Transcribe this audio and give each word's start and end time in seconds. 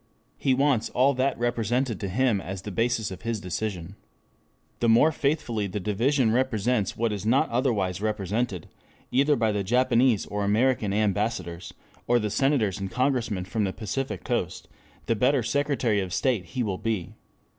He 0.35 0.55
wants 0.55 0.89
all 0.89 1.13
that 1.13 1.37
represented 1.37 1.99
to 1.99 2.07
him 2.09 2.41
as 2.41 2.63
the 2.63 2.71
basis 2.71 3.11
of 3.11 3.21
his 3.21 3.39
decision. 3.39 3.95
The 4.79 4.89
more 4.89 5.11
faithfully 5.11 5.67
the 5.67 5.79
Division 5.79 6.31
represents 6.31 6.97
what 6.97 7.13
is 7.13 7.23
not 7.23 7.47
otherwise 7.51 8.01
represented, 8.01 8.67
either 9.11 9.35
by 9.35 9.51
the 9.51 9.63
Japanese 9.63 10.25
or 10.25 10.43
American 10.43 10.91
ambassadors, 10.91 11.71
or 12.07 12.17
the 12.17 12.31
Senators 12.31 12.79
and 12.79 12.89
Congressmen 12.89 13.45
from 13.45 13.63
the 13.63 13.73
Pacific 13.73 14.23
coast, 14.23 14.67
the 15.05 15.15
better 15.15 15.43
Secretary 15.43 15.99
of 15.99 16.15
State 16.15 16.45
he 16.45 16.63
will 16.63 16.79
be. 16.79 17.13